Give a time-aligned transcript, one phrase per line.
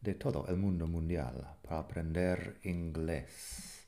[0.00, 3.86] de todo el mundo mundial para aprender inglés.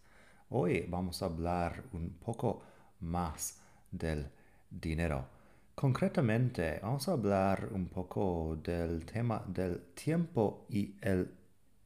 [0.50, 2.62] Hoy vamos a hablar un poco
[3.00, 3.60] más
[3.90, 4.28] del
[4.68, 5.26] dinero.
[5.74, 11.32] Concretamente, vamos a hablar un poco del tema del tiempo y el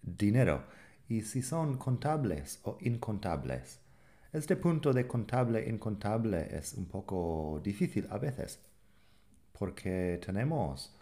[0.01, 0.65] dinero
[1.09, 3.81] y si son contables o incontables.
[4.33, 8.59] Este punto de contable incontable es un poco difícil a veces
[9.53, 10.94] porque tenemos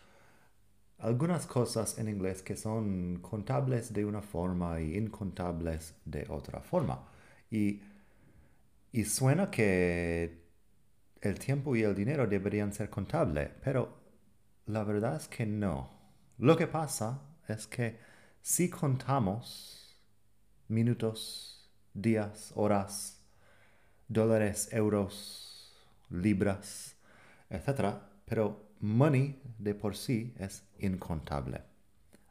[1.03, 7.05] algunas cosas en inglés que son contables de una forma y incontables de otra forma.
[7.51, 7.83] Y,
[8.93, 10.43] y suena que
[11.21, 13.99] el tiempo y el dinero deberían ser contables, pero
[14.67, 15.91] la verdad es que no.
[16.39, 17.99] Lo que pasa es que
[18.41, 19.97] si contamos
[20.69, 23.21] minutos, días, horas,
[24.09, 25.77] dólares, euros,
[26.11, 26.97] libras,
[27.51, 31.63] etc., pero money de por sí es incontable.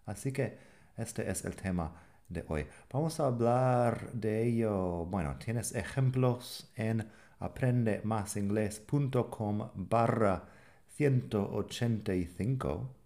[0.05, 0.59] Así que
[0.97, 1.95] este es el tema
[2.29, 2.67] de hoy.
[2.91, 5.05] Vamos a hablar de ello.
[5.05, 10.43] Bueno, tienes ejemplos en aprendemasingles.com barra
[10.95, 13.01] 185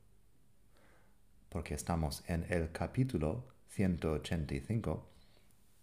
[1.56, 5.08] porque estamos en el capítulo 185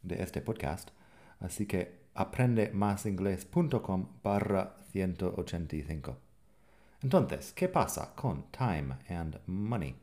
[0.03, 0.91] de este podcast.
[1.41, 6.32] Así que aprendemasingles.com barra 185.
[7.03, 9.97] Entonces, ¿qué pasa con time and money?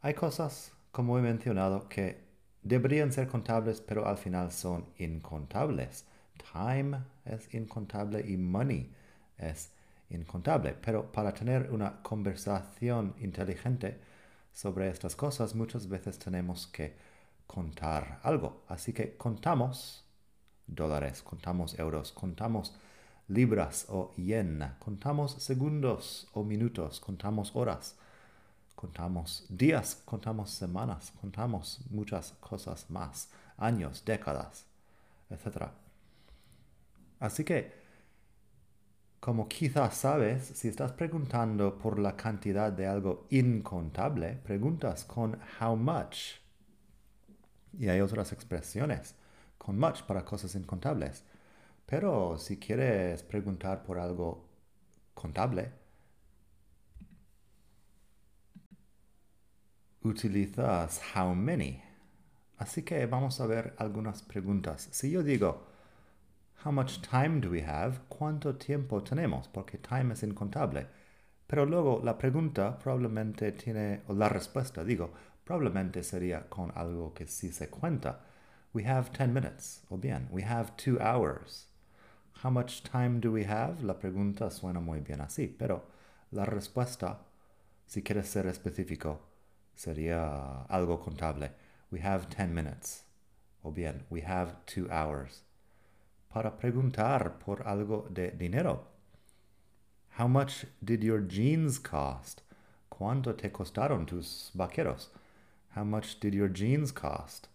[0.00, 2.24] Hay cosas, como he mencionado, que
[2.62, 6.06] deberían ser contables, pero al final son incontables.
[6.52, 8.92] Time es incontable y money
[9.36, 9.72] es
[10.10, 10.74] incontable.
[10.80, 14.00] Pero para tener una conversación inteligente
[14.52, 16.94] sobre estas cosas, muchas veces tenemos que
[17.48, 18.62] contar algo.
[18.68, 20.04] Así que contamos
[20.68, 22.76] dólares, contamos euros, contamos
[23.32, 27.96] libras o yen, contamos segundos o minutos, contamos horas,
[28.74, 34.66] contamos días, contamos semanas, contamos muchas cosas más, años, décadas,
[35.30, 35.68] etc.
[37.20, 37.72] Así que,
[39.20, 45.76] como quizás sabes, si estás preguntando por la cantidad de algo incontable, preguntas con how
[45.76, 46.40] much.
[47.78, 49.14] Y hay otras expresiones
[49.58, 51.24] con much para cosas incontables.
[51.86, 54.48] Pero si quieres preguntar por algo
[55.14, 55.72] contable,
[60.02, 61.82] utilizas how many.
[62.58, 64.88] Así que vamos a ver algunas preguntas.
[64.92, 65.66] Si yo digo,
[66.64, 68.00] how much time do we have?
[68.08, 69.48] ¿Cuánto tiempo tenemos?
[69.48, 70.86] Porque time es incontable.
[71.46, 75.12] Pero luego la pregunta probablemente tiene, o la respuesta, digo,
[75.44, 78.20] probablemente sería con algo que sí se cuenta.
[78.72, 79.84] We have 10 minutes.
[79.90, 81.71] O bien, we have 2 hours.
[82.40, 83.82] How much time do we have?
[83.82, 85.84] La pregunta suena muy bien así, pero
[86.32, 87.18] la respuesta,
[87.86, 89.20] si quieres ser específico,
[89.74, 91.52] sería algo contable.
[91.90, 93.04] We have 10 minutes.
[93.62, 95.42] O bien, we have 2 hours.
[96.32, 98.88] Para preguntar por algo de dinero.
[100.18, 102.42] How much did your jeans cost?
[102.90, 105.10] ¿Cuánto te costaron tus vaqueros?
[105.76, 107.48] How much did your jeans cost?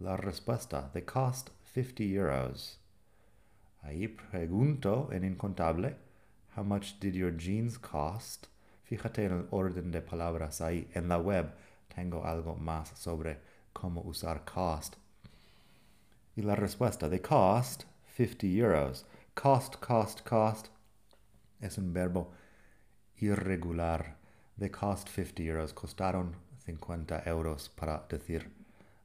[0.00, 2.78] La respuesta, they cost 50 euros.
[3.84, 5.96] Ahí pregunto en incontable,
[6.56, 8.46] how much did your jeans cost?
[8.84, 10.88] Fíjate en el orden de palabras ahí.
[10.94, 11.52] En la web
[11.94, 13.40] tengo algo más sobre
[13.74, 14.96] cómo usar cost.
[16.34, 17.84] Y la respuesta, de cost
[18.16, 19.06] 50 euros.
[19.34, 20.68] Cost, cost, cost
[21.60, 22.32] es un verbo
[23.18, 24.16] irregular.
[24.56, 25.74] De cost 50 euros.
[25.74, 28.50] Costaron 50 euros para decir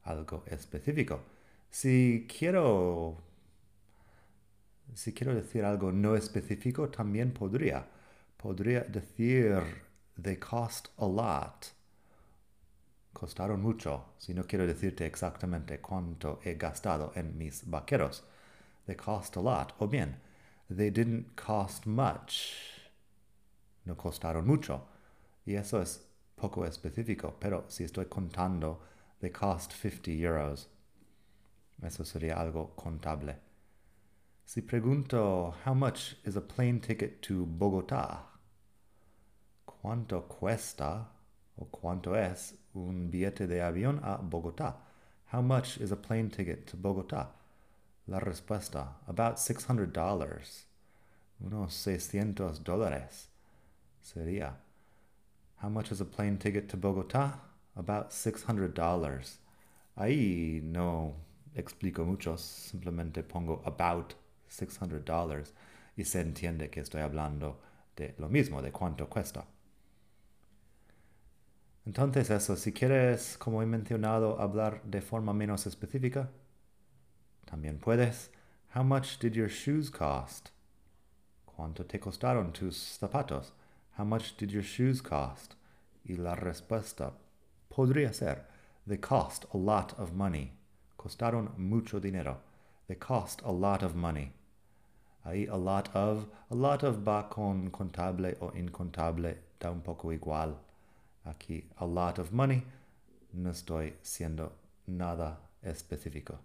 [0.04, 1.20] algo específico.
[1.68, 3.29] Si quiero
[4.94, 7.86] si quiero decir algo no específico, también podría.
[8.36, 9.62] Podría decir
[10.16, 11.72] they cost a lot.
[13.12, 18.22] Costaron mucho, si no quiero decirte exactamente cuánto he gastado en mis vaqueros.
[18.86, 19.74] They cost a lot.
[19.78, 20.16] O bien,
[20.68, 22.80] they didn't cost much.
[23.84, 24.86] No costaron mucho.
[25.44, 28.80] Y eso es poco específico, pero si estoy contando,
[29.20, 30.68] they cost 50 euros.
[31.82, 33.49] Eso sería algo contable.
[34.52, 38.18] Si pregunto, how much is a plane ticket to Bogotá?
[39.64, 41.06] ¿Cuánto cuesta?
[41.56, 44.74] o cuánto es un billete de avión a Bogotá.
[45.32, 47.28] How much is a plane ticket to Bogotá?
[48.08, 50.64] La respuesta, about $600.
[51.44, 53.28] Unos 600 dólares.
[54.02, 54.54] Sería,
[55.62, 57.34] how much is a plane ticket to Bogotá?
[57.76, 59.36] About $600.
[59.96, 61.14] Ahí no
[61.54, 64.14] explico mucho, simplemente pongo about
[64.50, 65.52] $600
[65.96, 67.60] y se entiende que estoy hablando
[67.96, 69.46] de lo mismo, de cuánto cuesta.
[71.86, 76.30] Entonces eso, si quieres, como he mencionado, hablar de forma menos específica,
[77.44, 78.30] también puedes.
[78.74, 80.50] How much did your shoes cost?
[81.44, 83.52] ¿Cuánto te costaron tus zapatos?
[83.98, 85.54] How much did your shoes cost?
[86.04, 87.12] Y la respuesta
[87.68, 88.46] podría ser,
[88.86, 90.52] they cost a lot of money.
[90.96, 92.42] Costaron mucho dinero.
[92.86, 94.32] They cost a lot of money.
[95.24, 100.08] Ahí a lot of, a lot of va con contable o incontable, da un poco
[100.12, 100.54] igual.
[101.26, 102.62] Aquí a lot of money,
[103.34, 104.52] no estoy siendo
[104.86, 106.38] nada específico.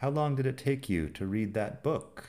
[0.00, 2.24] How long did it take you to read that book?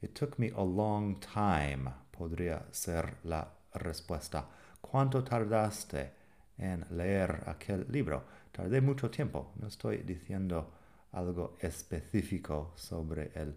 [0.00, 4.44] It took me a long time, podría ser la respuesta.
[4.80, 6.10] ¿Cuánto tardaste
[6.58, 8.22] en leer aquel libro?
[8.52, 9.50] Tardé mucho tiempo.
[9.60, 10.70] No estoy diciendo
[11.14, 13.54] algo específico sobre el,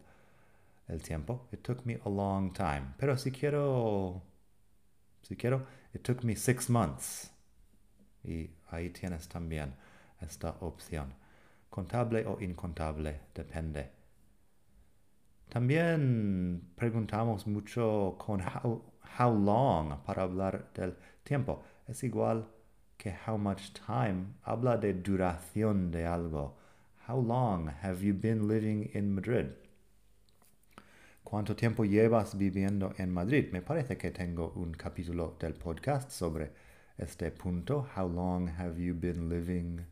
[0.87, 1.47] el tiempo.
[1.51, 2.93] It took me a long time.
[2.97, 4.21] Pero si quiero,
[5.21, 7.31] si quiero, it took me six months.
[8.23, 9.73] Y ahí tienes también
[10.21, 11.13] esta opción.
[11.69, 13.91] Contable o incontable, depende.
[15.49, 18.83] También preguntamos mucho con how,
[19.17, 21.63] how long para hablar del tiempo.
[21.87, 22.47] Es igual
[22.97, 26.57] que how much time habla de duración de algo.
[27.07, 29.47] How long have you been living in Madrid?
[31.23, 33.49] ¿Cuánto tiempo llevas viviendo en Madrid?
[33.53, 36.51] Me parece que tengo un capítulo del podcast sobre
[36.97, 37.87] este punto.
[37.95, 39.85] How long have you been living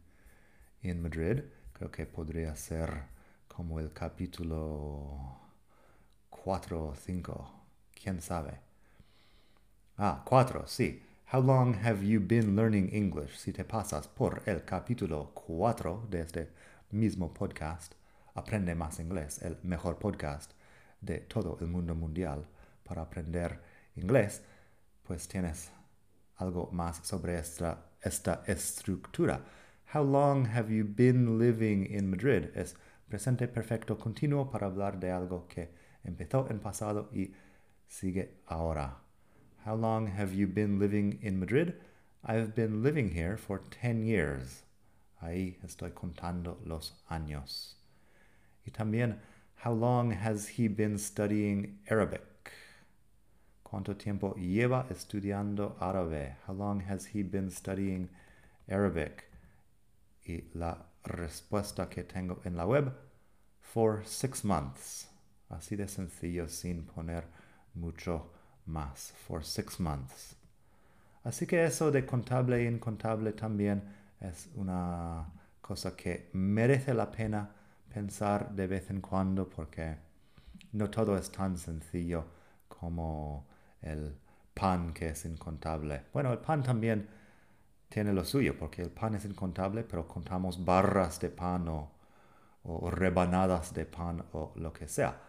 [0.82, 1.44] in Madrid?
[1.72, 3.04] Creo que podría ser
[3.48, 5.38] como el capítulo
[6.30, 7.52] 4 o 5.
[7.94, 8.60] ¿Quién sabe?
[9.98, 11.02] Ah, 4, sí.
[11.32, 13.38] How long have you been learning English?
[13.38, 16.50] Si te pasas por el capítulo 4 de este
[16.96, 17.94] mismo podcast,
[18.36, 20.52] Aprende más inglés, el mejor podcast
[21.00, 22.46] de todo el mundo mundial
[22.84, 23.62] para aprender
[23.96, 24.44] inglés,
[25.04, 25.72] pues tienes
[26.36, 29.40] algo más sobre esta, esta estructura.
[29.94, 32.50] How long have you been living in Madrid?
[32.56, 32.76] Es
[33.08, 35.70] presente perfecto continuo para hablar de algo que
[36.04, 37.32] empezó en pasado y
[37.88, 38.98] sigue ahora.
[39.66, 41.76] How long have you been living in Madrid?
[42.22, 44.66] I've been living here for 10 years.
[45.20, 47.78] Ahí estoy contando los años.
[48.66, 49.20] Y también,
[49.64, 52.22] how long has he been studying Arabic?
[53.64, 56.38] ¿Cuánto tiempo lleva estudiando árabe?
[56.48, 58.10] How long has he been studying
[58.70, 59.26] Arabic?
[60.26, 62.92] Y la respuesta que tengo en la web,
[63.60, 65.08] for six months.
[65.50, 67.26] Así de sencillo sin poner
[67.74, 68.32] mucho
[68.66, 69.14] más.
[69.28, 70.36] For six months.
[71.24, 73.82] Así que eso de contable e incontable también
[74.20, 75.26] es una
[75.62, 77.50] cosa que merece la pena
[77.94, 79.98] pensar de vez en cuando porque
[80.74, 82.26] no todo es tan sencillo
[82.68, 83.48] como
[83.82, 84.16] el
[84.54, 86.04] pan que es incontable.
[86.14, 87.08] Bueno, el pan también
[87.90, 91.92] tiene lo suyo porque el pan es incontable, pero contamos barras de pan o,
[92.90, 95.22] rebanadas de pan o lo que sea,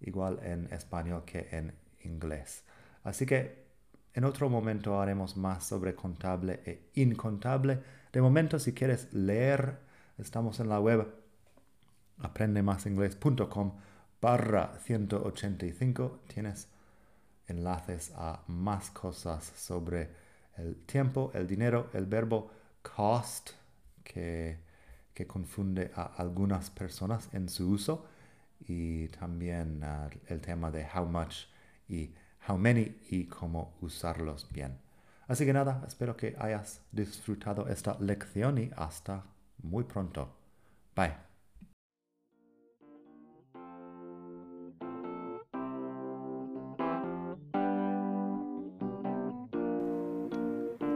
[0.00, 1.74] igual en español que en
[2.04, 2.64] inglés.
[3.02, 3.63] Así que
[4.14, 7.80] en otro momento haremos más sobre contable e incontable.
[8.12, 9.78] De momento, si quieres leer,
[10.18, 11.06] estamos en la web
[12.18, 13.72] aprendemasingles.com
[14.20, 16.20] barra 185.
[16.28, 16.68] Tienes
[17.48, 20.10] enlaces a más cosas sobre
[20.56, 22.50] el tiempo, el dinero, el verbo
[22.82, 23.50] cost,
[24.02, 24.62] que,
[25.26, 28.06] confunde a algunas personas en su uso,
[28.66, 31.46] y también uh, el tema de how much
[31.88, 32.14] y
[32.48, 34.78] how many y cómo usarlos bien.
[35.26, 39.24] Así que nada, espero que hayas disfrutado esta lección y hasta
[39.62, 40.36] muy pronto.
[40.94, 41.14] Bye.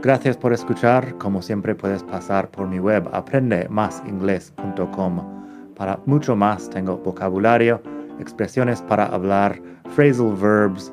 [0.00, 1.18] Gracias por escuchar.
[1.18, 5.74] Como siempre puedes pasar por mi web aprendemasingles.com.
[5.74, 7.82] Para mucho más tengo vocabulario,
[8.20, 9.60] expresiones para hablar,
[9.96, 10.92] phrasal verbs,